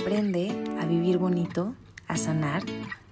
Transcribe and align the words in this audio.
Aprende 0.00 0.50
a 0.80 0.86
vivir 0.86 1.18
bonito, 1.18 1.74
a 2.06 2.16
sanar, 2.16 2.62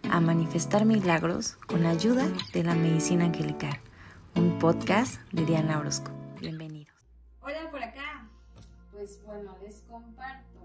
a 0.08 0.20
manifestar 0.20 0.84
milagros 0.84 1.56
con 1.66 1.82
la 1.82 1.90
ayuda 1.90 2.28
de 2.52 2.62
la 2.62 2.74
medicina 2.74 3.24
angelical. 3.24 3.76
Un 4.36 4.56
podcast 4.60 5.20
de 5.32 5.44
Diana 5.44 5.80
Orozco. 5.80 6.12
Bienvenidos. 6.40 6.94
Hola 7.40 7.70
por 7.70 7.82
acá. 7.82 8.28
Pues 8.92 9.20
bueno, 9.24 9.56
les 9.62 9.82
comparto. 9.82 10.60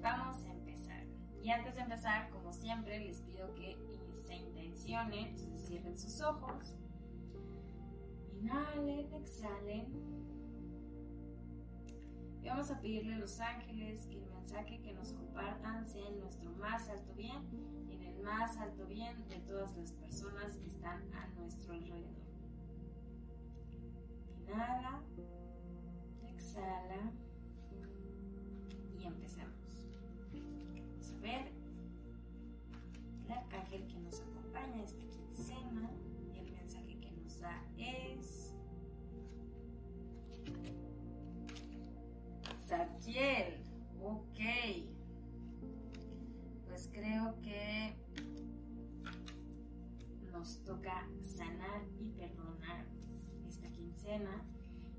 Vamos 0.00 0.36
a 0.44 0.52
empezar. 0.52 1.04
Y 1.42 1.50
antes 1.50 1.74
de 1.74 1.80
empezar, 1.82 2.30
como 2.30 2.52
siempre, 2.52 3.00
les 3.00 3.20
pido 3.22 3.52
que 3.54 3.76
se 4.24 4.36
intencionen, 4.36 5.36
cierren 5.66 5.98
sus 5.98 6.20
ojos. 6.20 6.74
Inhalen, 8.40 9.12
exhalen 9.14 10.17
vamos 12.58 12.72
a 12.72 12.80
pedirle 12.80 13.14
a 13.14 13.18
los 13.18 13.38
ángeles 13.38 14.04
que 14.08 14.16
el 14.16 14.26
mensaje 14.32 14.80
que 14.80 14.92
nos 14.92 15.12
compartan 15.12 15.86
sea 15.86 16.08
en 16.08 16.18
nuestro 16.18 16.50
más 16.54 16.88
alto 16.88 17.14
bien 17.14 17.40
y 17.88 17.92
en 17.92 18.02
el 18.02 18.20
más 18.20 18.56
alto 18.56 18.84
bien 18.86 19.28
de 19.28 19.36
todas 19.36 19.76
las 19.76 19.92
personas 19.92 20.56
que 20.56 20.66
están 20.66 21.04
a 21.14 21.28
nuestro 21.38 21.72
alrededor. 21.72 22.26
Inhala, 24.40 25.02
exhala 26.26 27.12
y 28.98 29.04
empecemos. 29.06 29.86
Vamos 30.32 31.12
a 31.12 31.20
ver 31.20 31.52
el 33.24 33.32
arcángel 33.32 33.86
que 33.86 34.00
nos 34.00 34.20
acompaña 34.20 34.82
esta 34.82 35.04
quincena 35.04 35.90
y 36.34 36.38
el 36.40 36.50
mensaje 36.50 36.98
que 36.98 37.12
nos 37.12 37.38
da 37.38 37.62
es 37.76 37.87
Saquiel, 42.78 43.60
ok. 44.00 44.38
Pues 46.68 46.88
creo 46.92 47.34
que 47.42 47.96
nos 50.30 50.62
toca 50.62 51.08
sanar 51.24 51.82
y 51.98 52.10
perdonar 52.10 52.86
esta 53.48 53.68
quincena. 53.70 54.44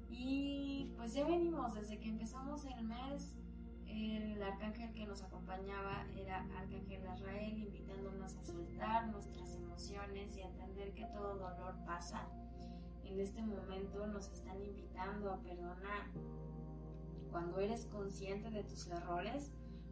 Y 0.09 0.91
pues 0.97 1.13
ya 1.13 1.23
venimos 1.23 1.73
desde 1.73 1.97
que 1.99 2.09
empezamos 2.09 2.65
el 2.65 2.83
mes. 2.83 3.33
El 3.87 4.43
arcángel 4.43 4.91
que 4.91 5.05
nos 5.05 5.23
acompañaba 5.23 6.05
era 6.17 6.41
Arcángel 6.57 7.01
Israel, 7.15 7.57
invitándonos 7.59 8.35
a 8.35 8.43
soltar 8.43 9.07
nuestras 9.07 9.55
emociones 9.55 10.35
y 10.35 10.41
a 10.41 10.47
entender 10.47 10.93
que 10.93 11.05
todo 11.05 11.37
dolor 11.37 11.75
pasa. 11.85 12.27
En 13.05 13.21
este 13.21 13.41
momento 13.41 14.05
nos 14.05 14.27
están 14.27 14.61
invitando 14.61 15.31
a 15.31 15.41
perdonar 15.41 16.07
cuando 17.31 17.59
eres 17.59 17.85
consciente 17.85 18.49
de 18.49 18.63
tus 18.63 18.87
errores, 18.87 19.51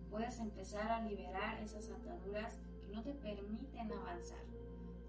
puedes 0.10 0.40
empezar 0.40 0.92
a 0.92 1.02
liberar 1.02 1.60
esas 1.60 1.90
ataduras 1.90 2.58
que 2.82 2.96
no 2.96 3.04
te 3.04 3.14
permiten 3.14 3.92
avanzar. 3.92 4.44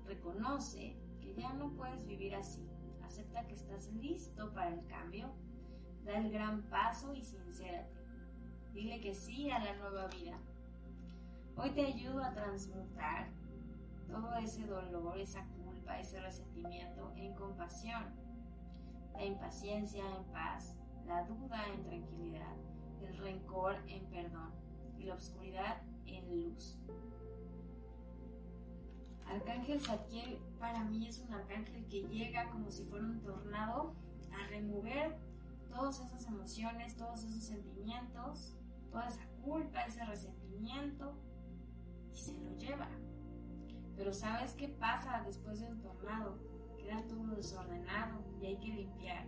Reconoce 0.06 0.96
que 1.20 1.34
ya 1.34 1.52
no 1.52 1.70
puedes 1.72 2.06
vivir 2.06 2.34
así. 2.34 2.68
Acepta 3.02 3.46
que 3.46 3.54
estás 3.54 3.88
listo 3.94 4.52
para 4.52 4.74
el 4.74 4.86
cambio. 4.86 5.30
Da 6.04 6.18
el 6.18 6.30
gran 6.30 6.62
paso 6.62 7.14
y 7.14 7.22
sincérate. 7.22 7.96
Dile 8.72 9.00
que 9.00 9.14
sí 9.14 9.50
a 9.50 9.58
la 9.58 9.74
nueva 9.76 10.06
vida. 10.08 10.38
Hoy 11.56 11.70
te 11.70 11.86
ayudo 11.86 12.22
a 12.22 12.32
transmutar 12.32 13.28
todo 14.06 14.34
ese 14.36 14.66
dolor, 14.66 15.18
esa 15.18 15.44
culpa, 15.64 15.98
ese 15.98 16.20
resentimiento 16.20 17.12
en 17.16 17.34
compasión, 17.34 18.04
la 19.12 19.24
impaciencia 19.24 20.04
en 20.16 20.24
paz, 20.32 20.76
la 21.08 21.24
duda 21.24 21.66
en 21.72 21.82
tranquilidad, 21.84 22.54
el 23.02 23.16
rencor 23.16 23.76
en 23.88 24.04
perdón 24.06 24.52
y 24.98 25.04
la 25.04 25.14
oscuridad 25.14 25.82
en 26.04 26.44
luz. 26.44 26.78
Arcángel 29.26 29.80
Zadkiel 29.80 30.38
para 30.58 30.84
mí 30.84 31.06
es 31.08 31.18
un 31.20 31.32
arcángel 31.32 31.86
que 31.88 32.02
llega 32.02 32.50
como 32.50 32.70
si 32.70 32.84
fuera 32.84 33.04
un 33.06 33.20
tornado 33.22 33.94
a 34.32 34.46
remover 34.48 35.16
todas 35.70 36.00
esas 36.00 36.26
emociones, 36.26 36.96
todos 36.96 37.24
esos 37.24 37.42
sentimientos, 37.42 38.56
toda 38.90 39.08
esa 39.08 39.26
culpa, 39.42 39.82
ese 39.84 40.04
resentimiento 40.04 41.14
y 42.12 42.16
se 42.16 42.34
lo 42.38 42.54
lleva. 42.56 42.88
Pero 43.96 44.12
¿sabes 44.12 44.54
qué 44.54 44.68
pasa 44.68 45.22
después 45.26 45.60
del 45.60 45.80
tornado? 45.80 46.38
Queda 46.78 47.02
todo 47.06 47.34
desordenado 47.34 48.22
y 48.40 48.46
hay 48.46 48.56
que 48.58 48.68
limpiar 48.68 49.26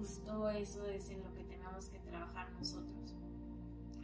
justo 0.00 0.48
eso 0.48 0.86
es 0.86 1.10
en 1.10 1.22
lo 1.22 1.34
que 1.34 1.44
tenemos 1.44 1.90
que 1.90 1.98
trabajar 1.98 2.50
nosotros. 2.52 3.14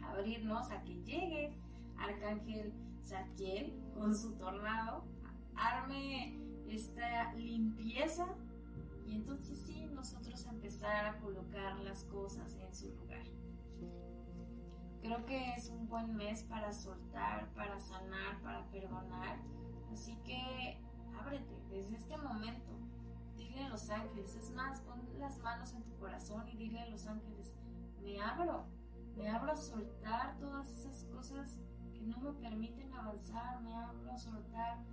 Abrirnos 0.03 0.69
a 0.69 0.83
que 0.83 0.93
llegue 1.03 1.57
Arcángel 1.97 2.71
Zadkiel 3.03 3.73
con 3.95 4.15
su 4.15 4.33
tornado, 4.37 5.03
arme 5.55 6.39
esta 6.69 7.33
limpieza 7.33 8.27
y 9.07 9.15
entonces 9.15 9.59
sí 9.65 9.87
nosotros 9.91 10.45
empezar 10.45 11.05
a 11.05 11.17
colocar 11.19 11.79
las 11.79 12.03
cosas 12.03 12.55
en 12.55 12.75
su 12.75 12.93
lugar. 12.93 13.25
Creo 15.01 15.25
que 15.25 15.53
es 15.55 15.69
un 15.69 15.87
buen 15.87 16.15
mes 16.15 16.43
para 16.43 16.71
soltar, 16.73 17.51
para 17.55 17.79
sanar, 17.79 18.39
para 18.43 18.69
perdonar. 18.69 19.39
Así 19.91 20.15
que 20.23 20.79
ábrete 21.19 21.55
desde 21.71 21.95
este 21.97 22.17
momento 22.17 22.76
dile 23.37 23.63
a 23.63 23.69
los 23.69 23.89
ángeles, 23.89 24.35
es 24.35 24.49
más, 24.51 24.81
pon 24.81 25.07
las 25.17 25.37
manos 25.39 25.71
en 25.73 25.83
tu 25.83 25.95
corazón 25.97 26.47
y 26.49 26.57
dile 26.57 26.81
a 26.81 26.89
los 26.89 27.07
ángeles, 27.07 27.53
me 28.01 28.19
abro, 28.19 28.65
me 29.15 29.29
abro 29.29 29.51
a 29.51 29.55
soltar 29.55 30.37
todas 30.39 30.69
esas 30.69 31.05
cosas 31.05 31.57
que 31.93 32.01
no 32.01 32.19
me 32.19 32.33
permiten 32.33 32.93
avanzar, 32.93 33.61
me 33.61 33.75
abro 33.75 34.11
a 34.11 34.17
soltar 34.17 34.83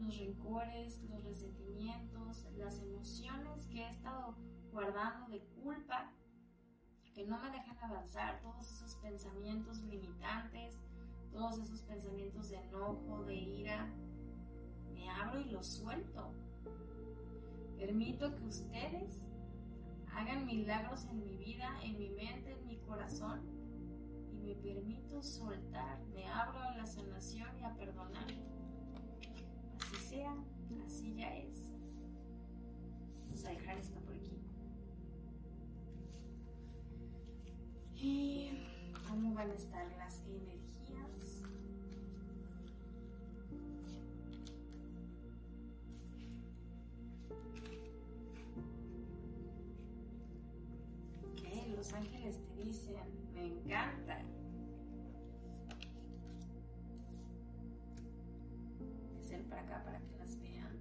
los 0.00 0.16
rencores, 0.16 1.02
los 1.10 1.24
resentimientos, 1.24 2.46
las 2.56 2.78
emociones 2.80 3.66
que 3.66 3.82
he 3.82 3.90
estado 3.90 4.36
guardando 4.70 5.28
de 5.28 5.40
culpa, 5.62 6.12
que 7.14 7.26
no 7.26 7.38
me 7.40 7.50
dejan 7.50 7.78
avanzar, 7.78 8.40
todos 8.40 8.70
esos 8.70 8.94
pensamientos 8.96 9.82
limitantes, 9.82 10.78
todos 11.32 11.58
esos 11.58 11.82
pensamientos 11.82 12.48
de 12.50 12.56
enojo, 12.58 13.24
de 13.24 13.34
ira, 13.34 13.92
me 14.92 15.10
abro 15.10 15.40
y 15.40 15.50
los 15.50 15.66
suelto 15.66 16.32
Permito 17.78 18.34
que 18.34 18.44
ustedes 18.44 19.28
hagan 20.12 20.46
milagros 20.46 21.06
en 21.10 21.22
mi 21.22 21.36
vida, 21.36 21.78
en 21.84 21.96
mi 21.96 22.10
mente, 22.10 22.52
en 22.52 22.66
mi 22.66 22.76
corazón 22.78 23.40
y 24.32 24.40
me 24.40 24.54
permito 24.56 25.22
soltar, 25.22 26.00
me 26.12 26.26
abro 26.26 26.58
a 26.58 26.76
la 26.76 26.86
sanación 26.86 27.48
y 27.60 27.62
a 27.62 27.72
perdonar. 27.76 28.26
Así 29.80 29.96
sea, 30.08 30.34
así 30.84 31.14
ya 31.14 31.36
es. 31.36 31.72
Vamos 33.26 33.44
a 33.44 33.50
dejar 33.50 33.78
esto 33.78 34.00
por 34.00 34.14
aquí. 34.14 34.42
Y 37.94 38.58
cómo 39.08 39.34
van 39.34 39.50
a 39.50 39.54
estar 39.54 39.86
las 39.98 40.20
energías. 40.26 40.57
Te 52.36 52.64
dicen, 52.64 52.96
me 53.32 53.46
encanta. 53.46 54.22
Hacer 59.18 59.44
para 59.48 59.62
acá 59.62 59.84
para 59.84 60.00
que 60.00 60.16
las 60.18 60.38
vean. 60.40 60.78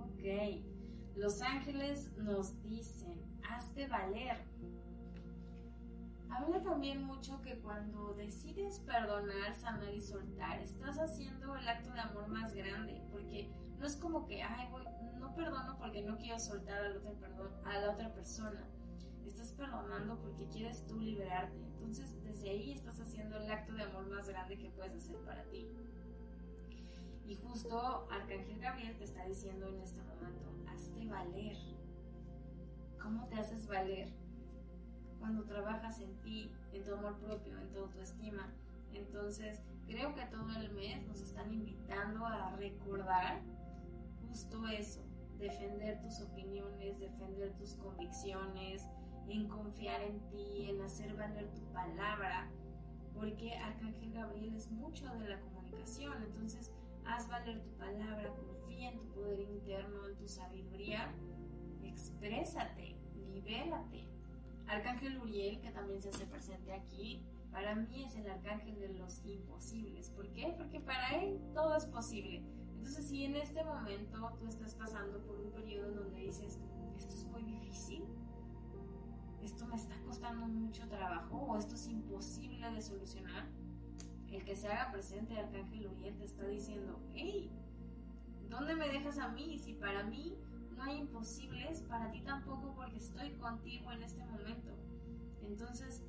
Ok, 0.00 0.64
los 1.16 1.40
ángeles 1.42 2.10
nos 2.16 2.60
dicen, 2.62 3.20
hazte 3.48 3.86
valer. 3.86 4.38
Habla 6.30 6.62
también 6.62 7.04
mucho 7.04 7.40
que 7.42 7.60
cuando 7.60 8.14
decides 8.14 8.80
perdonar, 8.80 9.54
sanar 9.54 9.94
y 9.94 10.00
soltar, 10.00 10.60
estás 10.60 10.98
haciendo 10.98 11.54
el 11.54 11.68
acto 11.68 11.92
de 11.92 12.00
amor 12.00 12.26
más 12.26 12.52
grande, 12.54 13.00
porque 13.12 13.48
no 13.78 13.86
es 13.86 13.96
como 13.96 14.26
que, 14.26 14.42
ay, 14.42 14.68
voy, 14.70 14.84
perdono 15.34 15.76
porque 15.78 16.02
no 16.02 16.16
quiero 16.16 16.38
soltar 16.38 16.84
a 16.84 16.88
la 16.88 16.96
otra, 16.96 17.12
perdón, 17.12 17.50
a 17.64 17.78
la 17.78 17.90
otra 17.90 18.12
persona. 18.14 18.64
Estás 19.26 19.52
perdonando 19.52 20.18
porque 20.20 20.46
quieres 20.48 20.86
tú 20.86 21.00
liberarte. 21.00 21.58
Entonces, 21.78 22.22
desde 22.22 22.50
ahí 22.50 22.72
estás 22.72 23.00
haciendo 23.00 23.36
el 23.38 23.50
acto 23.50 23.72
de 23.72 23.82
amor 23.82 24.06
más 24.08 24.28
grande 24.28 24.58
que 24.58 24.70
puedes 24.70 24.94
hacer 24.94 25.16
para 25.24 25.42
ti. 25.44 25.66
Y 27.26 27.36
justo 27.36 28.06
Arcángel 28.10 28.60
Gabriel 28.60 28.96
te 28.96 29.04
está 29.04 29.24
diciendo 29.24 29.68
en 29.68 29.80
este 29.80 30.00
momento, 30.02 30.50
hazte 30.68 31.06
valer. 31.08 31.56
¿Cómo 33.02 33.26
te 33.28 33.36
haces 33.36 33.66
valer? 33.66 34.12
Cuando 35.18 35.44
trabajas 35.44 36.00
en 36.00 36.14
ti, 36.20 36.52
en 36.72 36.84
tu 36.84 36.94
amor 36.94 37.18
propio, 37.18 37.58
en 37.58 37.70
tu 37.72 37.80
autoestima. 37.80 38.52
Entonces, 38.92 39.60
creo 39.86 40.14
que 40.14 40.26
todo 40.26 40.50
el 40.56 40.70
mes 40.72 41.06
nos 41.06 41.20
están 41.20 41.52
invitando 41.52 42.26
a 42.26 42.50
recordar 42.56 43.40
justo 44.34 44.66
eso, 44.66 45.00
defender 45.38 46.00
tus 46.00 46.20
opiniones, 46.20 46.98
defender 46.98 47.52
tus 47.52 47.74
convicciones, 47.76 48.84
en 49.28 49.46
confiar 49.46 50.02
en 50.02 50.18
ti, 50.28 50.70
en 50.70 50.82
hacer 50.82 51.14
valer 51.14 51.48
tu 51.54 51.62
palabra, 51.72 52.50
porque 53.14 53.54
Arcángel 53.54 54.12
Gabriel 54.12 54.56
es 54.56 54.68
mucho 54.72 55.06
de 55.20 55.28
la 55.28 55.40
comunicación, 55.40 56.20
entonces 56.24 56.72
haz 57.04 57.28
valer 57.28 57.62
tu 57.62 57.70
palabra, 57.78 58.34
confía 58.34 58.90
en 58.90 58.98
tu 58.98 59.06
poder 59.12 59.38
interno, 59.38 60.08
en 60.08 60.16
tu 60.16 60.26
sabiduría, 60.26 61.14
exprésate, 61.84 62.96
libérate. 63.32 64.08
Arcángel 64.66 65.18
Uriel, 65.18 65.60
que 65.60 65.70
también 65.70 66.00
se 66.00 66.08
hace 66.08 66.26
presente 66.26 66.72
aquí, 66.72 67.22
para 67.50 67.74
mí 67.74 68.04
es 68.04 68.16
el 68.16 68.28
arcángel 68.28 68.78
de 68.80 68.88
los 68.94 69.24
imposibles. 69.24 70.10
¿Por 70.10 70.28
qué? 70.32 70.54
Porque 70.56 70.80
para 70.80 71.22
él 71.22 71.40
todo 71.54 71.76
es 71.76 71.86
posible. 71.86 72.42
Entonces, 72.76 73.06
si 73.06 73.24
en 73.24 73.36
este 73.36 73.64
momento 73.64 74.36
tú 74.38 74.46
estás 74.48 74.74
pasando 74.74 75.20
por 75.22 75.40
un 75.40 75.52
periodo 75.52 75.92
donde 75.92 76.20
dices, 76.20 76.58
esto 76.98 77.14
es 77.14 77.24
muy 77.26 77.42
difícil, 77.42 78.04
esto 79.42 79.66
me 79.66 79.76
está 79.76 79.98
costando 80.00 80.46
mucho 80.46 80.88
trabajo 80.88 81.36
o 81.36 81.56
esto 81.56 81.74
es 81.74 81.86
imposible 81.86 82.70
de 82.70 82.82
solucionar, 82.82 83.46
el 84.34 84.44
que 84.44 84.56
se 84.56 84.68
haga 84.68 84.90
presente 84.90 85.38
Arcángel 85.38 85.86
Uriel 85.86 86.16
te 86.16 86.24
está 86.24 86.46
diciendo, 86.46 86.98
hey, 87.14 87.50
¿dónde 88.48 88.74
me 88.74 88.88
dejas 88.88 89.18
a 89.18 89.28
mí? 89.28 89.58
Si 89.58 89.74
para 89.74 90.02
mí 90.02 90.36
no 90.76 90.82
hay 90.82 90.98
imposibles, 90.98 91.82
para 91.82 92.10
ti 92.10 92.20
tampoco 92.22 92.74
porque 92.74 92.98
estoy 92.98 93.32
contigo 93.32 93.92
en 93.92 94.02
este 94.02 94.24
momento. 94.24 94.72
Entonces, 95.42 96.02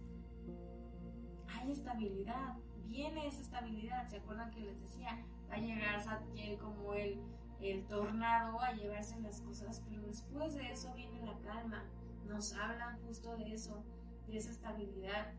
hay 1.48 1.72
estabilidad, 1.72 2.58
viene 2.88 3.28
esa 3.28 3.42
estabilidad. 3.42 4.08
¿Se 4.08 4.18
acuerdan 4.18 4.52
que 4.52 4.62
les 4.62 4.80
decía? 4.80 5.26
Va 5.50 5.56
a 5.56 5.60
llegar 5.60 6.02
Satkiel 6.02 6.58
como 6.58 6.94
el, 6.94 7.20
el 7.62 7.86
tornado 7.88 8.60
a 8.60 8.74
llevarse 8.74 9.20
las 9.20 9.42
cosas, 9.42 9.82
pero 9.88 10.02
después 10.04 10.56
de 10.56 10.72
eso 10.72 10.94
viene 10.94 11.26
la 11.26 11.38
calma. 11.40 11.84
Nos 12.26 12.54
hablan 12.54 13.00
justo 13.06 13.36
de 13.38 13.54
eso, 13.54 13.84
de 14.28 14.38
esa 14.38 14.52
estabilidad. 14.52 15.34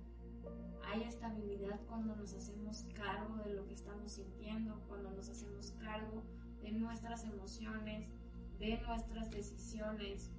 Hay 0.93 1.03
estabilidad 1.03 1.81
cuando 1.89 2.15
nos 2.15 2.33
hacemos 2.35 2.85
cargo 2.95 3.37
de 3.45 3.55
lo 3.55 3.67
que 3.67 3.75
estamos 3.75 4.13
sintiendo, 4.13 4.81
cuando 4.87 5.11
nos 5.11 5.29
hacemos 5.29 5.73
cargo 5.73 6.23
de 6.63 6.73
nuestras 6.73 7.25
emociones, 7.25 8.09
de 8.59 8.81
nuestras 8.81 9.31
decisiones, 9.31 10.31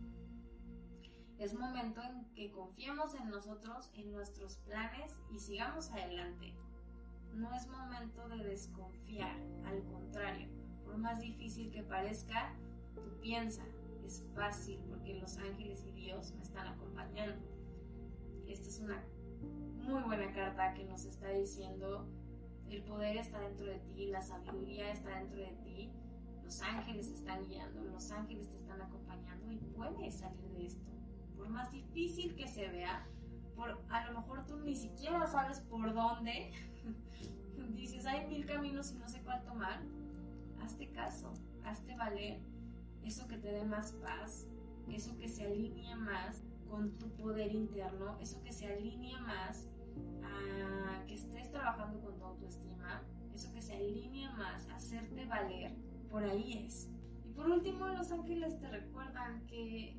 es 1.38 1.54
momento 1.54 2.02
en 2.02 2.26
que 2.34 2.52
confiemos 2.52 3.14
en 3.16 3.30
nosotros, 3.30 3.92
en 3.94 4.12
nuestros 4.12 4.58
planes 4.58 5.20
y 5.32 5.40
sigamos 5.40 5.92
adelante. 5.92 6.54
No 7.34 7.54
es 7.54 7.68
momento 7.68 8.28
de 8.30 8.44
desconfiar, 8.44 9.38
al 9.66 9.84
contrario, 9.84 10.48
por 10.84 10.98
más 10.98 11.22
difícil 11.22 11.70
que 11.72 11.84
parezca, 11.84 12.56
tú 12.96 13.20
piensa, 13.22 13.64
es 14.04 14.24
fácil 14.34 14.80
porque 14.90 15.20
los 15.20 15.38
ángeles 15.38 15.86
y 15.86 15.92
Dios 15.92 16.34
me 16.34 16.42
están 16.42 16.68
acompañando. 16.68 17.46
Esta 18.48 18.68
es 18.68 18.80
una 18.80 19.04
muy 19.88 20.02
buena 20.04 20.34
carta 20.34 20.74
que 20.74 20.86
nos 20.86 21.06
está 21.06 21.30
diciendo 21.30 22.08
el 22.70 22.84
poder 22.84 23.18
está 23.18 23.40
dentro 23.40 23.66
de 23.66 23.80
ti, 23.80 24.08
la 24.08 24.22
sabiduría 24.22 24.92
está 24.92 25.20
dentro 25.20 25.40
de 25.40 25.54
ti, 25.64 25.92
los 26.48 26.62
ángeles 26.62 27.10
te 27.10 27.16
están 27.16 27.46
guiando, 27.46 27.84
los 27.84 28.10
ángeles 28.10 28.50
te 28.50 28.56
están 28.56 28.82
acompañando 28.82 29.52
y 29.52 29.58
puedes 29.76 30.16
salir 30.16 30.50
de 30.54 30.68
esto. 30.68 30.90
Por 31.36 31.50
más 31.50 31.70
difícil 31.72 32.36
que 32.36 32.48
se 32.48 32.70
vea, 32.70 33.06
por, 33.54 33.78
a 33.90 34.10
lo 34.10 34.22
mejor 34.22 34.46
tú 34.46 34.58
ni 34.62 34.74
siquiera 34.74 35.28
sabes 35.28 35.60
por 35.60 35.94
dónde, 35.94 36.54
dices, 37.76 38.06
hay 38.06 38.28
mil 38.28 38.46
caminos 38.46 38.94
y 38.94 38.96
no 38.96 39.10
sé 39.10 39.22
cuál 39.24 39.44
tomar, 39.44 39.82
hazte 40.64 40.90
caso, 40.92 41.34
hazte 41.66 41.98
valer 41.98 42.40
eso 43.04 43.28
que 43.28 43.38
te 43.38 43.52
dé 43.52 43.66
más 43.66 43.92
paz, 43.92 44.48
eso 44.88 45.18
que 45.18 45.28
se 45.28 45.48
alinea 45.48 45.98
más 45.98 46.42
con 46.70 46.98
tu 46.98 47.10
poder 47.10 47.52
interno, 47.52 48.18
eso 48.22 48.42
que 48.42 48.54
se 48.54 48.72
alinea 48.72 49.20
más 49.20 49.68
a 50.24 51.06
que 51.08 51.16
estés 51.16 51.52
trabajando 51.52 52.00
con 52.00 52.18
tu 52.18 52.24
autoestima, 52.24 53.04
eso 53.36 53.52
que 53.52 53.62
se 53.62 53.76
alinea 53.76 54.32
más 54.32 54.66
a 54.70 54.78
hacerte 54.78 55.26
valer, 55.26 55.76
por 56.10 56.24
ahí 56.24 56.66
es. 56.66 56.90
Y 57.26 57.30
por 57.30 57.50
último, 57.50 57.88
los 57.88 58.12
ángeles 58.12 58.60
te 58.60 58.70
recuerdan 58.70 59.46
que 59.48 59.96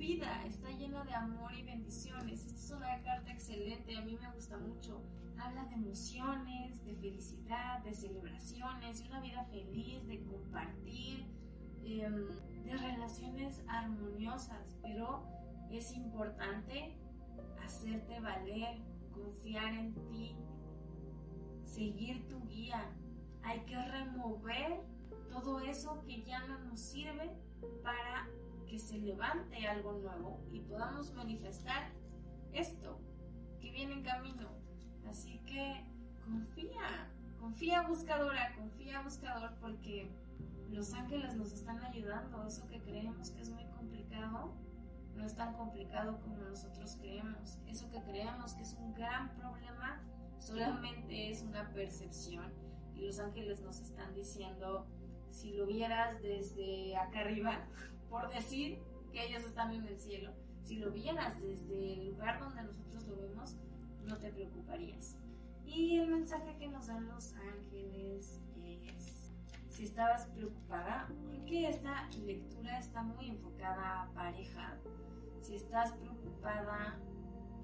vida 0.00 0.46
está 0.46 0.70
llena 0.70 1.04
de 1.04 1.14
amor 1.14 1.52
y 1.54 1.62
bendiciones. 1.62 2.46
Esta 2.46 2.58
es 2.58 2.70
una 2.70 3.02
carta 3.02 3.30
excelente, 3.32 3.96
a 3.96 4.00
mí 4.00 4.16
me 4.20 4.30
gusta 4.32 4.56
mucho. 4.56 5.02
Habla 5.38 5.64
de 5.66 5.74
emociones, 5.74 6.84
de 6.84 6.94
felicidad, 6.96 7.82
de 7.84 7.94
celebraciones, 7.94 9.02
de 9.02 9.08
una 9.08 9.20
vida 9.20 9.44
feliz, 9.44 10.06
de 10.06 10.22
compartir, 10.24 11.26
em, 11.82 12.28
de 12.64 12.76
relaciones 12.76 13.62
armoniosas. 13.68 14.76
Pero 14.82 15.24
es 15.70 15.92
importante 15.92 16.96
hacerte 17.62 18.20
valer, 18.20 18.78
confiar 19.12 19.72
en 19.74 19.94
ti, 20.08 20.36
seguir 21.64 22.26
tu 22.28 22.40
guía. 22.48 22.90
Hay 23.42 23.60
que 23.60 23.76
remover 23.76 24.80
todo 25.30 25.60
eso 25.60 26.02
que 26.04 26.22
ya 26.22 26.46
no 26.46 26.58
nos 26.58 26.80
sirve 26.80 27.30
para 27.82 28.28
que 28.68 28.78
se 28.78 28.98
levante 28.98 29.66
algo 29.66 29.92
nuevo 29.94 30.40
y 30.52 30.60
podamos 30.60 31.12
manifestar 31.14 31.90
esto 32.52 32.98
que 33.60 33.70
viene 33.70 33.94
en 33.94 34.02
camino. 34.02 34.48
Así 35.08 35.38
que 35.46 35.84
confía, 36.24 37.10
confía 37.38 37.82
buscadora, 37.82 38.54
confía 38.56 39.02
buscador 39.02 39.54
porque 39.60 40.10
los 40.70 40.92
ángeles 40.94 41.34
nos 41.36 41.52
están 41.52 41.82
ayudando. 41.84 42.46
Eso 42.46 42.66
que 42.68 42.80
creemos 42.80 43.30
que 43.30 43.40
es 43.42 43.50
muy 43.50 43.64
complicado 43.66 44.52
no 45.16 45.24
es 45.24 45.34
tan 45.34 45.54
complicado 45.54 46.20
como 46.20 46.36
nosotros 46.36 46.96
creemos. 47.00 47.58
Eso 47.66 47.90
que 47.90 48.02
creemos 48.02 48.54
que 48.54 48.62
es 48.62 48.74
un 48.74 48.94
gran 48.94 49.34
problema 49.36 50.00
solamente 50.38 51.30
es 51.30 51.42
una 51.42 51.72
percepción. 51.72 52.52
Y 52.94 53.06
los 53.06 53.18
ángeles 53.18 53.60
nos 53.62 53.80
están 53.80 54.14
diciendo, 54.14 54.86
si 55.30 55.52
lo 55.52 55.66
vieras 55.66 56.20
desde 56.22 56.96
acá 56.96 57.20
arriba, 57.20 57.66
por 58.08 58.32
decir 58.32 58.78
que 59.12 59.26
ellos 59.26 59.44
están 59.44 59.72
en 59.72 59.84
el 59.84 59.98
cielo. 59.98 60.32
Si 60.64 60.76
lo 60.76 60.90
vieras 60.90 61.40
desde 61.40 61.94
el 61.94 62.10
lugar 62.10 62.40
donde 62.40 62.62
nosotros 62.62 63.06
lo 63.08 63.16
vemos, 63.16 63.56
no 64.04 64.16
te 64.18 64.30
preocuparías. 64.30 65.16
Y 65.64 65.98
el 65.98 66.10
mensaje 66.10 66.56
que 66.58 66.68
nos 66.68 66.88
dan 66.88 67.06
los 67.08 67.32
ángeles 67.34 68.40
es, 68.64 69.32
si 69.68 69.84
estabas 69.84 70.26
preocupada, 70.26 71.08
porque 71.26 71.68
esta 71.68 72.08
lectura 72.24 72.78
está 72.78 73.02
muy 73.02 73.28
enfocada 73.28 74.02
a 74.02 74.12
pareja. 74.12 74.78
Si 75.40 75.54
estás 75.54 75.92
preocupada 75.92 76.98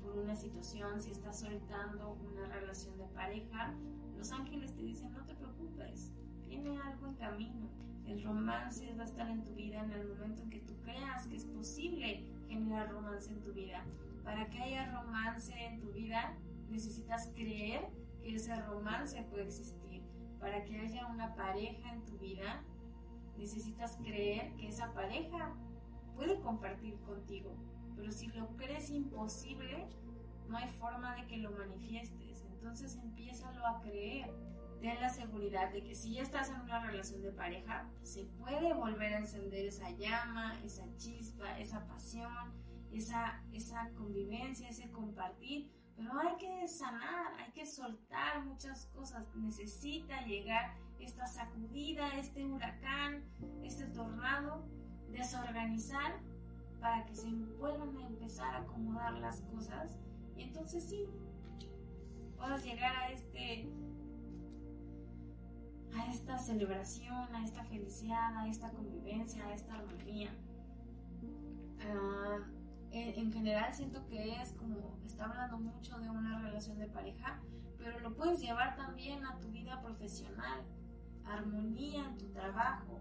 por 0.03 0.19
una 0.19 0.37
situación, 0.37 1.01
si 1.01 1.11
estás 1.11 1.41
soltando 1.41 2.13
una 2.13 2.47
relación 2.47 2.97
de 2.97 3.07
pareja, 3.07 3.75
los 4.17 4.33
ángeles 4.33 4.75
te 4.75 4.83
dicen 4.83 5.13
no 5.13 5.25
te 5.25 5.35
preocupes, 5.35 6.13
tiene 6.47 6.79
algo 6.79 7.07
en 7.07 7.15
camino 7.15 7.67
el 8.07 8.23
romance 8.23 8.95
va 8.95 9.03
a 9.03 9.07
estar 9.07 9.29
en 9.29 9.43
tu 9.43 9.53
vida 9.55 9.83
en 9.83 9.91
el 9.91 10.07
momento 10.07 10.43
en 10.43 10.51
que 10.51 10.61
tú 10.61 10.75
creas 10.83 11.27
que 11.27 11.37
es 11.37 11.45
posible 11.45 12.25
generar 12.49 12.91
romance 12.91 13.31
en 13.31 13.43
tu 13.43 13.53
vida. 13.53 13.85
Para 14.23 14.49
que 14.49 14.61
haya 14.61 14.93
romance 14.93 15.53
en 15.53 15.81
tu 15.81 15.93
vida, 15.93 16.37
necesitas 16.69 17.29
creer 17.35 17.89
que 18.23 18.37
ese 18.37 18.55
romance 18.63 19.21
puede 19.25 19.45
existir. 19.45 20.03
Para 20.39 20.65
que 20.65 20.79
haya 20.79 21.07
una 21.07 21.35
pareja 21.35 21.93
en 21.93 22.05
tu 22.05 22.17
vida, 22.19 22.63
necesitas 23.37 23.97
creer 23.97 24.55
que 24.55 24.69
esa 24.69 24.93
pareja 24.93 25.55
puede 26.15 26.41
compartir 26.41 26.95
contigo. 27.01 27.57
Pero 27.97 28.13
si 28.13 28.29
lo 28.29 28.57
crees 28.57 28.91
imposible, 28.91 29.89
no 30.49 30.57
hay 30.57 30.69
forma 30.71 31.17
de 31.17 31.27
que 31.27 31.39
lo 31.39 31.51
manifiestes. 31.51 32.45
Entonces 32.53 32.97
empiézalo 32.97 33.67
a 33.67 33.81
creer 33.81 34.33
ten 34.81 35.01
la 35.01 35.09
seguridad 35.09 35.73
de 35.73 35.83
que 35.83 35.95
si 35.95 36.15
ya 36.15 36.23
estás 36.23 36.51
en 36.51 36.61
una 36.61 36.81
relación 36.81 37.23
de 37.23 37.33
pareja, 37.33 37.89
se 38.03 38.25
puede 38.25 38.73
volver 38.75 39.15
a 39.15 39.19
encender 39.19 39.67
esa 39.67 39.91
llama, 39.91 40.59
esa 40.65 40.85
chispa, 40.97 41.59
esa 41.59 41.87
pasión, 41.87 42.53
esa, 42.93 43.43
esa 43.53 43.91
convivencia, 43.97 44.69
ese 44.69 44.91
compartir. 44.91 45.71
Pero 45.97 46.11
hay 46.19 46.37
que 46.37 46.69
sanar, 46.69 47.33
hay 47.39 47.51
que 47.53 47.65
soltar 47.65 48.45
muchas 48.45 48.87
cosas. 48.87 49.29
Necesita 49.35 50.21
llegar 50.27 50.75
esta 50.99 51.27
sacudida, 51.27 52.19
este 52.19 52.45
huracán, 52.45 53.25
este 53.63 53.87
tornado, 53.87 54.67
desorganizar 55.11 56.21
para 56.81 57.07
que 57.07 57.15
se 57.15 57.31
vuelvan 57.31 57.97
a 57.97 58.07
empezar 58.07 58.55
a 58.55 58.59
acomodar 58.59 59.15
las 59.15 59.41
cosas. 59.43 59.97
Y 60.37 60.43
entonces 60.43 60.85
sí, 60.85 61.07
puedas 62.37 62.63
llegar 62.63 62.95
a 62.97 63.11
este 63.13 63.69
a 65.95 66.11
esta 66.11 66.39
celebración, 66.39 67.35
a 67.35 67.45
esta 67.45 67.65
felicidad, 67.65 68.37
a 68.37 68.49
esta 68.49 68.71
convivencia, 68.71 69.47
a 69.47 69.55
esta 69.55 69.75
armonía. 69.75 70.31
Ah, 71.81 72.39
en, 72.91 73.33
general 73.33 73.75
siento 73.75 74.07
que 74.07 74.41
es 74.41 74.53
como, 74.53 74.99
está 75.05 75.27
hablando 75.27 75.59
mucho 75.59 75.99
de 75.99 76.09
una 76.09 76.41
relación 76.41 76.79
de 76.79 76.87
pareja, 76.87 77.41
pero 77.79 78.01
lo 78.01 78.15
puedes 78.15 78.41
llevar 78.41 78.77
también 78.77 79.25
a 79.25 79.39
tu 79.39 79.49
vida 79.51 79.81
profesional, 79.83 80.65
armonía 81.25 82.07
en 82.07 82.17
tu 82.17 82.27
trabajo, 82.29 83.01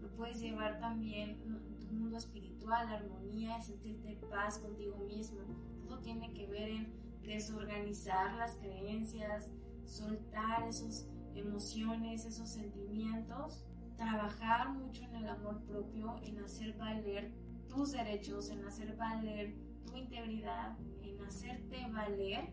lo 0.00 0.08
puedes 0.14 0.40
llevar 0.40 0.78
también 0.78 1.38
tu 1.80 1.86
mundo 1.88 2.16
espiritual, 2.16 2.88
armonía, 2.88 3.60
sentirte 3.60 4.16
paz 4.30 4.58
contigo 4.58 4.96
mismo. 4.98 5.40
Todo 5.86 5.98
tiene 6.00 6.32
que 6.32 6.46
ver 6.46 6.68
en 6.68 6.92
desorganizar 7.22 8.34
las 8.34 8.56
creencias, 8.56 9.50
soltar 9.84 10.62
esas 10.68 11.08
emociones, 11.36 12.24
esos 12.24 12.48
sentimientos, 12.48 13.64
trabajar 13.96 14.70
mucho 14.72 15.04
en 15.04 15.16
el 15.16 15.28
amor 15.28 15.62
propio, 15.62 16.16
en 16.22 16.38
hacer 16.40 16.76
valer 16.76 17.32
tus 17.68 17.92
derechos, 17.92 18.50
en 18.50 18.64
hacer 18.64 18.96
valer 18.96 19.54
tu 19.86 19.96
integridad, 19.96 20.76
en 21.02 21.20
hacerte 21.24 21.86
valer 21.90 22.50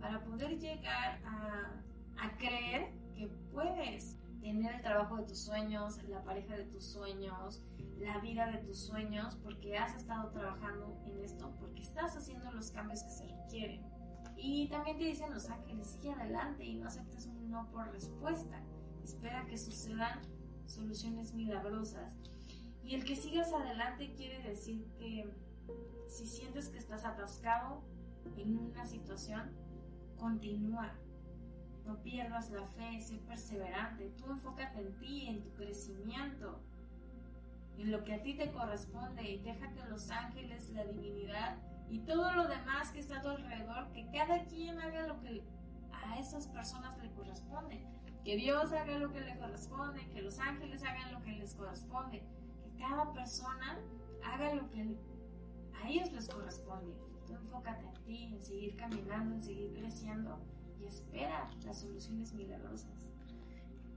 para 0.00 0.22
poder 0.24 0.58
llegar 0.58 1.20
a, 1.24 1.82
a 2.18 2.36
creer 2.36 2.92
que 3.14 3.28
puedes 3.52 4.18
tener 4.40 4.74
el 4.74 4.82
trabajo 4.82 5.16
de 5.16 5.24
tus 5.24 5.38
sueños, 5.38 6.02
la 6.08 6.22
pareja 6.22 6.56
de 6.56 6.64
tus 6.64 6.84
sueños, 6.84 7.62
la 7.98 8.18
vida 8.18 8.50
de 8.50 8.58
tus 8.58 8.78
sueños, 8.78 9.36
porque 9.36 9.78
has 9.78 9.96
estado 9.96 10.30
trabajando 10.30 11.00
en 11.06 11.18
esto, 11.20 11.54
porque 11.58 11.82
estás 11.82 12.16
haciendo 12.16 12.50
los 12.52 12.70
cambios 12.70 13.02
que 13.02 13.10
se 13.10 13.26
requieren. 13.26 13.93
Y 14.36 14.68
también 14.68 14.98
te 14.98 15.04
dicen 15.04 15.32
los 15.32 15.48
ángeles, 15.48 15.86
sigue 15.86 16.12
adelante 16.12 16.64
y 16.64 16.74
no 16.76 16.88
aceptes 16.88 17.26
un 17.26 17.50
no 17.50 17.70
por 17.70 17.90
respuesta. 17.92 18.60
Espera 19.02 19.46
que 19.46 19.56
sucedan 19.56 20.20
soluciones 20.66 21.34
milagrosas. 21.34 22.14
Y 22.82 22.94
el 22.94 23.04
que 23.04 23.16
sigas 23.16 23.52
adelante 23.52 24.12
quiere 24.14 24.42
decir 24.42 24.86
que 24.98 25.30
si 26.08 26.26
sientes 26.26 26.68
que 26.68 26.78
estás 26.78 27.04
atascado 27.04 27.82
en 28.36 28.58
una 28.58 28.86
situación, 28.86 29.50
continúa. 30.18 30.92
No 31.86 32.02
pierdas 32.02 32.50
la 32.50 32.66
fe, 32.68 33.00
sé 33.00 33.18
perseverante. 33.26 34.10
Tú 34.16 34.30
enfócate 34.30 34.80
en 34.80 34.98
ti, 34.98 35.26
en 35.26 35.42
tu 35.42 35.50
crecimiento, 35.54 36.60
en 37.78 37.90
lo 37.90 38.04
que 38.04 38.14
a 38.14 38.22
ti 38.22 38.34
te 38.34 38.50
corresponde 38.52 39.22
y 39.22 39.38
deja 39.38 39.72
que 39.72 39.84
los 39.88 40.10
ángeles, 40.10 40.70
la 40.70 40.84
divinidad 40.84 41.58
y 41.88 42.00
todo 42.00 42.32
lo 42.32 42.48
demás 42.48 42.90
que 42.90 43.00
está 43.00 43.18
a 43.18 43.22
tu 43.22 43.28
alrededor, 43.28 43.92
que 43.92 44.06
cada 44.10 44.44
quien 44.44 44.78
haga 44.80 45.06
lo 45.06 45.20
que 45.20 45.42
a 45.92 46.18
esas 46.18 46.48
personas 46.48 46.96
le 46.98 47.10
corresponde. 47.10 47.84
Que 48.24 48.36
Dios 48.36 48.72
haga 48.72 48.98
lo 48.98 49.12
que 49.12 49.20
le 49.20 49.36
corresponde, 49.38 50.08
que 50.08 50.22
los 50.22 50.38
ángeles 50.38 50.82
hagan 50.82 51.12
lo 51.12 51.22
que 51.22 51.32
les 51.32 51.54
corresponde, 51.54 52.22
que 52.62 52.80
cada 52.80 53.12
persona 53.12 53.78
haga 54.24 54.54
lo 54.54 54.70
que 54.70 54.96
a 55.82 55.88
ellos 55.88 56.10
les 56.12 56.28
corresponde. 56.28 56.94
Tú 57.26 57.34
enfócate 57.34 57.84
en 57.84 58.04
ti, 58.04 58.24
en 58.32 58.42
seguir 58.42 58.76
caminando, 58.76 59.34
en 59.34 59.42
seguir 59.42 59.74
creciendo 59.74 60.38
y 60.80 60.86
espera 60.86 61.48
las 61.64 61.80
soluciones 61.80 62.32
milagrosas. 62.32 63.06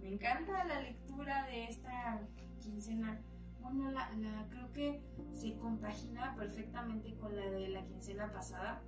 Me 0.02 0.10
encanta 0.10 0.64
la 0.66 0.82
lectura 0.82 1.46
de 1.48 1.66
esta 1.66 2.22
quincena. 2.62 3.20
Bueno, 3.70 3.92
la, 3.92 4.48
creo 4.50 4.72
que 4.72 5.02
se 5.34 5.58
compagina 5.58 6.34
perfectamente 6.38 7.14
con 7.16 7.36
la 7.36 7.50
de 7.50 7.68
la 7.68 7.86
quincena 7.86 8.32
pasada. 8.32 8.82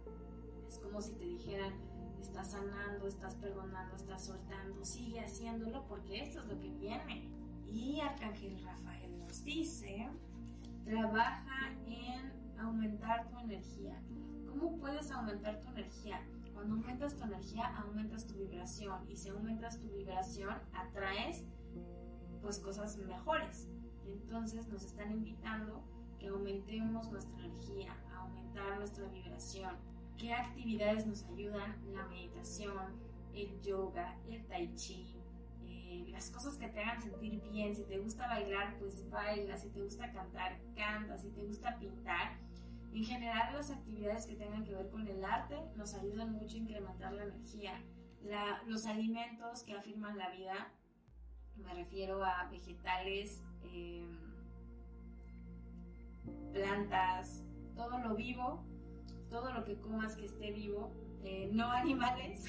Es 0.70 0.80
como 0.80 1.02
si 1.02 1.14
te 1.16 1.26
dijeran, 1.26 1.74
estás 2.22 2.52
sanando, 2.52 3.06
estás 3.06 3.36
perdonando, 3.36 3.96
estás 3.98 4.26
soltando, 4.26 4.86
sigue 4.86 5.20
haciéndolo 5.20 5.86
porque 5.86 6.22
esto 6.22 6.42
es 6.42 6.48
lo 6.48 6.60
que 6.60 6.70
viene. 6.70 7.30
Y 7.68 8.00
Arcángel 8.00 8.64
Rafael 8.64 9.20
nos 9.20 9.44
dice, 9.44 10.10
trabaja 10.86 11.74
en 11.86 12.58
aumentar 12.58 13.28
tu 13.28 13.38
energía. 13.38 14.02
¿Cómo 14.48 14.78
puedes 14.78 15.12
aumentar 15.12 15.60
tu 15.60 15.68
energía? 15.68 16.26
Cuando 16.54 16.76
aumentas 16.76 17.16
tu 17.16 17.24
energía, 17.24 17.68
aumentas 17.78 18.26
tu 18.28 18.36
vibración. 18.36 19.10
Y 19.10 19.18
si 19.18 19.28
aumentas 19.28 19.78
tu 19.82 19.90
vibración, 19.90 20.56
atraes 20.74 21.44
pues 22.42 22.60
cosas 22.60 22.98
mejores. 22.98 23.68
Entonces 24.12 24.68
nos 24.68 24.84
están 24.84 25.12
invitando 25.12 25.84
que 26.20 26.28
aumentemos 26.28 27.10
nuestra 27.12 27.38
energía, 27.46 27.96
a 28.12 28.24
aumentar 28.24 28.78
nuestra 28.78 29.08
vibración. 29.08 29.76
¿Qué 30.18 30.34
actividades 30.34 31.08
nos 31.08 31.24
ayudan? 31.26 31.76
La 31.94 32.06
meditación, 32.08 33.00
el 33.34 33.62
yoga, 33.62 34.18
el 34.30 34.46
tai 34.48 34.74
chi, 34.76 35.16
eh, 35.66 36.08
las 36.12 36.30
cosas 36.30 36.58
que 36.58 36.68
te 36.68 36.80
hagan 36.80 37.02
sentir 37.02 37.42
bien. 37.42 37.76
Si 37.76 37.84
te 37.84 38.00
gusta 38.00 38.28
bailar, 38.28 38.78
pues 38.80 39.10
baila. 39.10 39.58
Si 39.58 39.70
te 39.70 39.82
gusta 39.82 40.12
cantar, 40.12 40.60
canta. 40.76 41.18
Si 41.18 41.30
te 41.30 41.44
gusta 41.46 41.78
pintar, 41.80 42.38
en 42.94 43.04
general, 43.04 43.56
las 43.56 43.70
actividades 43.70 44.26
que 44.26 44.36
tengan 44.36 44.64
que 44.64 44.74
ver 44.74 44.90
con 44.90 45.08
el 45.08 45.24
arte 45.24 45.56
nos 45.76 45.94
ayudan 45.94 46.34
mucho 46.34 46.56
a 46.56 46.60
incrementar 46.60 47.14
la 47.14 47.24
energía. 47.24 47.84
los 48.68 48.86
alimentos 48.86 49.64
que 49.64 49.74
afirman 49.74 50.18
la 50.18 50.30
vida, 50.32 50.74
me 51.58 51.74
refiero 51.74 52.24
a 52.24 52.48
vegetales, 52.50 53.42
em, 53.64 54.08
plantas, 56.54 57.44
todo 57.76 58.00
lo 58.00 58.16
vivo, 58.16 58.64
todo 59.30 59.54
lo 59.54 59.64
que 59.64 59.80
comas 59.80 60.16
que 60.16 60.26
esté 60.26 60.52
vivo, 60.52 60.92
eh, 61.24 61.50
no 61.52 61.72
animales, 61.72 62.46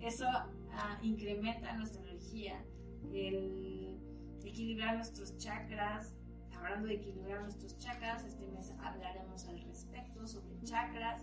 eso 0.00 0.26
ah, 0.28 0.98
incrementa 1.02 1.76
nuestra 1.76 2.02
energía. 2.02 2.64
El 3.12 4.00
equilibrar 4.44 4.96
nuestros 4.96 5.36
chakras, 5.38 6.14
hablando 6.56 6.88
de 6.88 6.94
equilibrar 6.94 7.42
nuestros 7.42 7.78
chakras, 7.78 8.24
este 8.24 8.46
mes 8.48 8.72
hablaremos 8.78 9.46
al 9.46 9.60
respecto 9.62 10.26
sobre 10.26 10.60
chakras. 10.62 11.22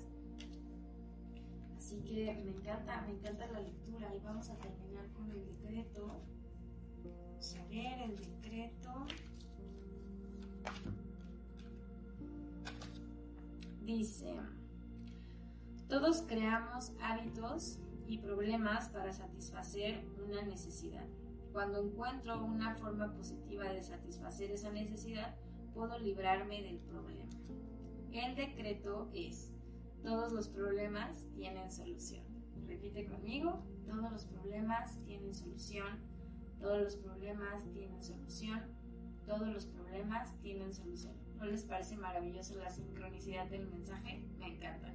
Así 1.78 2.02
que 2.02 2.42
me 2.44 2.52
encanta, 2.52 3.02
me 3.02 3.14
encanta 3.14 3.48
la 3.48 3.62
lectura 3.62 4.14
y 4.16 4.20
vamos 4.20 4.50
a 4.50 4.56
terminar 4.58 5.08
con 5.14 5.32
el 5.32 5.46
decreto. 5.46 6.22
Vamos 7.04 7.56
a 7.56 7.66
ver 7.68 8.02
el 8.02 8.16
decreto. 8.18 9.06
Dice, 13.84 14.36
todos 15.90 16.22
creamos 16.22 16.94
hábitos 17.02 17.80
y 18.08 18.18
problemas 18.20 18.90
para 18.90 19.12
satisfacer 19.12 20.06
una 20.24 20.42
necesidad. 20.44 21.06
Cuando 21.52 21.84
encuentro 21.84 22.44
una 22.46 22.76
forma 22.76 23.14
positiva 23.14 23.66
de 23.66 23.84
satisfacer 23.84 24.52
esa 24.52 24.72
necesidad, 24.72 25.36
puedo 25.74 25.98
librarme 26.00 26.62
del 26.62 26.78
problema. 26.80 27.30
El 28.12 28.36
decreto 28.36 29.10
es, 29.14 29.52
todos 30.04 30.32
los 30.32 30.48
problemas 30.48 31.26
tienen 31.36 31.72
solución. 31.72 32.24
Repite 32.68 33.06
conmigo, 33.06 33.62
todos 33.86 34.12
los 34.12 34.26
problemas 34.26 34.98
tienen 35.06 35.34
solución, 35.34 36.00
todos 36.62 36.82
los 36.82 36.96
problemas 36.96 37.64
tienen 37.74 38.02
solución, 38.04 38.62
todos 39.26 39.48
los 39.48 39.66
problemas 39.66 40.34
tienen 40.42 40.74
solución. 40.74 41.14
¿No 41.38 41.46
les 41.46 41.64
parece 41.64 41.98
maravilloso 41.98 42.56
la 42.56 42.70
sincronicidad 42.70 43.48
del 43.48 43.68
mensaje? 43.68 44.24
Me 44.38 44.56
encanta. 44.56 44.94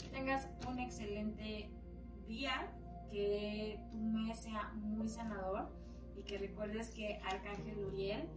Que 0.00 0.08
tengas 0.08 0.48
un 0.68 0.78
excelente 0.78 1.68
día, 2.28 2.72
que 3.10 3.80
tu 3.90 3.98
mes 3.98 4.38
sea 4.38 4.70
muy 4.74 5.08
sanador 5.08 5.70
y 6.16 6.22
que 6.22 6.38
recuerdes 6.38 6.90
que 6.90 7.20
Arcángel 7.24 7.78
Uriel, 7.84 8.28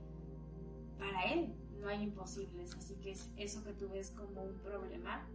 para 0.98 1.26
él 1.26 1.54
no 1.80 1.88
hay 1.88 2.02
imposibles, 2.04 2.76
así 2.76 2.96
que 2.96 3.12
es 3.12 3.30
eso 3.38 3.64
que 3.64 3.74
tú 3.74 3.90
ves 3.90 4.12
como 4.12 4.42
un 4.44 4.58
problema, 4.60 5.28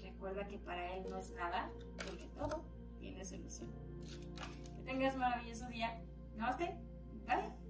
recuerda 0.00 0.48
que 0.48 0.58
para 0.58 0.96
él 0.96 1.04
no 1.08 1.18
es 1.18 1.30
nada, 1.30 1.70
porque 1.96 2.26
todo 2.34 2.64
tiene 2.98 3.24
solución. 3.24 3.68
Que 4.76 4.82
tengas 4.82 5.16
maravilloso 5.16 5.68
día. 5.68 6.00
Namaste. 6.36 6.87
Eh? 7.28 7.67